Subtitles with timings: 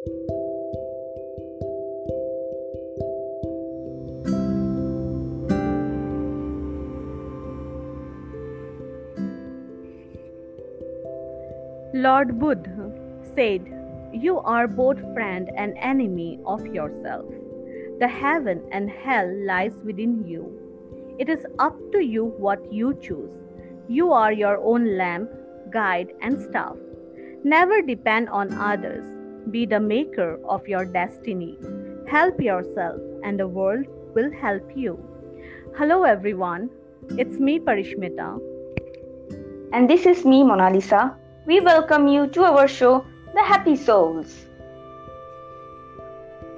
[0.00, 0.18] Lord
[12.38, 12.90] Buddha
[13.34, 13.66] said,
[14.14, 17.26] You are both friend and enemy of yourself.
[17.98, 21.16] The heaven and hell lies within you.
[21.18, 23.36] It is up to you what you choose.
[23.86, 25.30] You are your own lamp,
[25.70, 26.76] guide, and staff.
[27.44, 29.19] Never depend on others.
[29.50, 31.58] Be the maker of your destiny.
[32.08, 34.98] Help yourself, and the world will help you.
[35.76, 36.70] Hello, everyone.
[37.18, 38.38] It's me, Parishmita.
[39.72, 44.46] And this is me, Mona Lisa we welcome you to our show, The Happy Souls.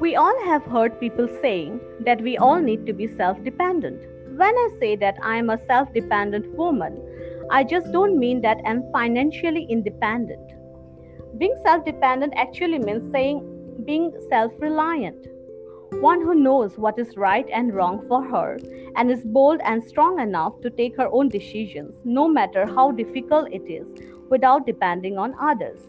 [0.00, 4.00] We all have heard people saying that we all need to be self dependent.
[4.36, 6.96] When I say that I am a self dependent woman,
[7.50, 10.50] I just don't mean that I'm financially independent.
[11.40, 13.38] Being self dependent actually means saying
[13.86, 15.26] being self reliant.
[16.00, 18.58] One who knows what is right and wrong for her
[18.96, 23.48] and is bold and strong enough to take her own decisions, no matter how difficult
[23.50, 23.86] it is,
[24.28, 25.88] without depending on others.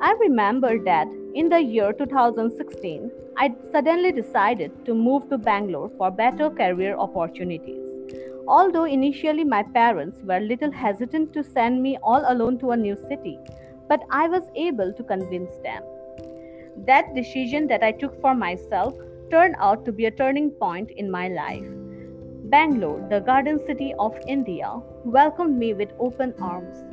[0.00, 6.12] I remember that in the year 2016, I suddenly decided to move to Bangalore for
[6.12, 7.82] better career opportunities.
[8.46, 12.96] Although initially my parents were little hesitant to send me all alone to a new
[13.08, 13.40] city,
[13.88, 15.82] but I was able to convince them.
[16.86, 18.94] That decision that I took for myself
[19.30, 21.66] turned out to be a turning point in my life.
[22.50, 26.84] Bangalore, the garden city of India, welcomed me with open arms.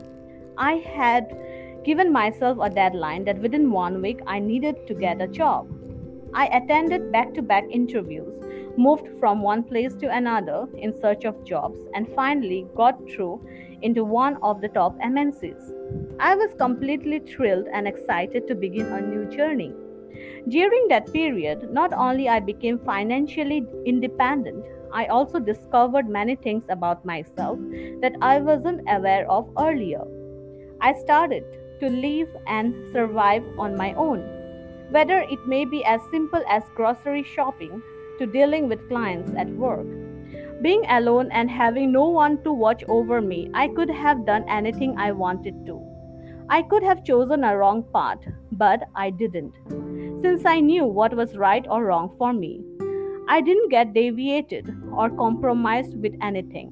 [0.58, 1.38] I had
[1.84, 5.68] given myself a deadline that within one week I needed to get a job.
[6.34, 8.34] I attended back to back interviews,
[8.76, 13.40] moved from one place to another in search of jobs, and finally got through
[13.86, 15.72] into one of the top MNCs.
[16.19, 19.73] I was completely thrilled and excited to begin a new journey.
[20.47, 27.06] During that period, not only I became financially independent, I also discovered many things about
[27.06, 27.59] myself
[28.01, 30.03] that I wasn't aware of earlier.
[30.81, 31.44] I started
[31.81, 34.19] to live and survive on my own.
[34.91, 37.84] Whether it may be as simple as grocery shopping
[38.19, 39.85] to dealing with clients at work.
[40.62, 44.98] Being alone and having no one to watch over me, I could have done anything
[44.98, 45.82] I wanted to.
[46.50, 48.20] I could have chosen a wrong path,
[48.52, 49.54] but I didn't.
[50.22, 52.64] Since I knew what was right or wrong for me,
[53.28, 56.72] I didn't get deviated or compromised with anything.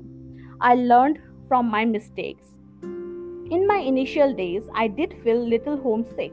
[0.62, 2.48] I learned from my mistakes.
[2.84, 6.32] In my initial days, I did feel little homesick,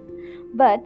[0.55, 0.84] but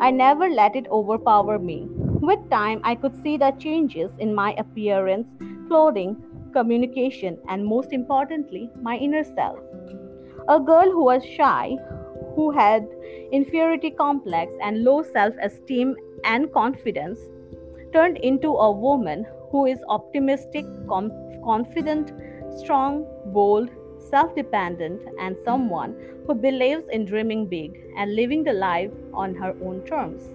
[0.00, 1.88] I never let it overpower me.
[1.90, 5.26] With time, I could see the changes in my appearance,
[5.68, 6.16] clothing,
[6.52, 9.58] communication, and most importantly, my inner self.
[10.48, 11.76] A girl who was shy,
[12.34, 12.86] who had
[13.32, 17.18] inferiority complex and low self esteem and confidence,
[17.92, 21.12] turned into a woman who is optimistic, com-
[21.44, 22.12] confident,
[22.58, 23.70] strong, bold,
[24.10, 25.94] self dependent, and someone
[26.26, 30.28] who believes in dreaming big and living the life on her own terms.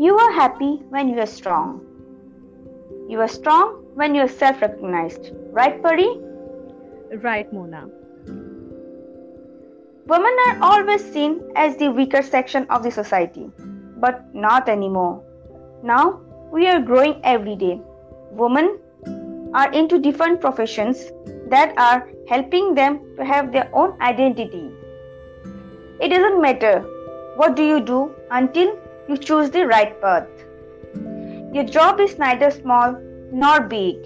[0.00, 1.72] You are happy when you are strong.
[3.06, 5.28] You are strong when you are self recognized.
[5.58, 6.08] Right, Pari?
[7.24, 7.82] Right, Mona.
[10.06, 13.50] Women are always seen as the weaker section of the society,
[13.98, 15.22] but not anymore.
[15.82, 17.78] Now we are growing every day.
[18.30, 18.78] Women
[19.52, 21.10] are into different professions
[21.48, 24.70] that are helping them to have their own identity.
[26.00, 26.78] It doesn't matter
[27.36, 28.78] what do you do until
[29.10, 30.28] you choose the right path.
[31.52, 32.92] Your job is neither small
[33.32, 33.96] nor big.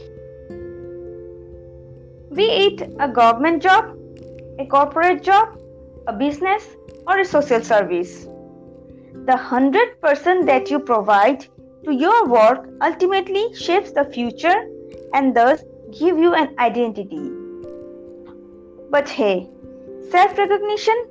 [2.33, 3.91] Be it a government job,
[4.59, 5.59] a corporate job,
[6.07, 6.65] a business,
[7.07, 8.25] or a social service.
[9.27, 11.47] The 100% that you provide
[11.85, 14.57] to your work ultimately shapes the future
[15.13, 15.63] and thus
[15.99, 17.31] give you an identity.
[18.91, 19.51] But hey,
[20.11, 21.09] self recognition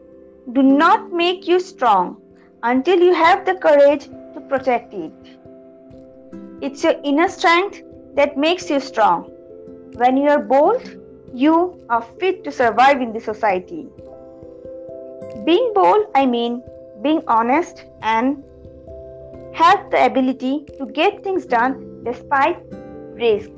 [0.51, 2.22] do not make you strong
[2.63, 5.11] until you have the courage to protect it.
[6.61, 7.81] It's your inner strength
[8.15, 9.23] that makes you strong.
[9.95, 10.97] When you are bold,
[11.33, 13.87] you are fit to survive in the society.
[15.45, 16.63] Being bold, I mean
[17.01, 18.41] being honest and
[19.53, 22.63] have the ability to get things done despite
[23.25, 23.51] risks.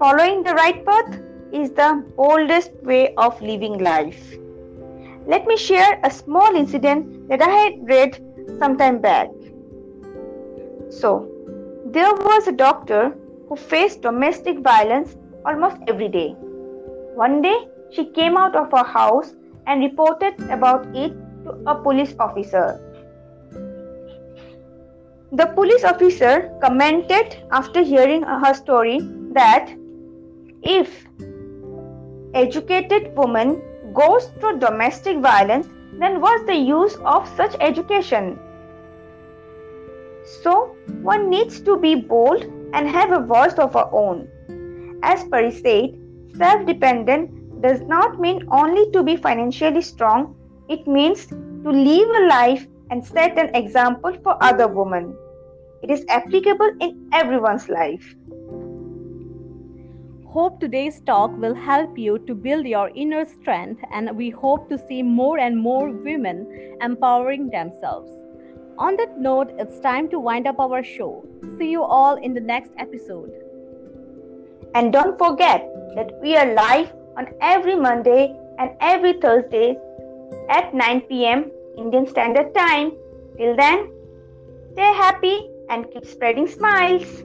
[0.00, 1.20] Following the right path
[1.52, 4.36] is the boldest way of living life.
[5.26, 8.18] Let me share a small incident that I had read
[8.58, 9.28] some time back.
[10.88, 11.28] So,
[11.86, 13.16] there was a doctor
[13.48, 16.34] who faced domestic violence almost every day.
[17.14, 19.34] One day, she came out of her house
[19.66, 21.12] and reported about it
[21.44, 22.80] to a police officer.
[25.32, 28.98] The police officer commented after hearing her story
[29.32, 29.70] that
[30.62, 31.06] if
[32.34, 33.62] educated woman
[33.94, 38.38] goes through domestic violence, then what's the use of such education?
[40.42, 44.28] So, one needs to be bold and have a voice of our own.
[45.02, 45.98] As Pari said,
[46.36, 50.36] self dependent does not mean only to be financially strong,
[50.68, 55.14] it means to live a life and set an example for other women.
[55.82, 58.14] It is applicable in everyone's life.
[60.32, 64.78] Hope today's talk will help you to build your inner strength, and we hope to
[64.78, 68.08] see more and more women empowering themselves.
[68.78, 71.24] On that note, it's time to wind up our show.
[71.58, 73.32] See you all in the next episode.
[74.76, 79.76] And don't forget that we are live on every Monday and every Thursday
[80.48, 82.92] at 9 pm Indian Standard Time.
[83.36, 83.90] Till then,
[84.74, 87.24] stay happy and keep spreading smiles.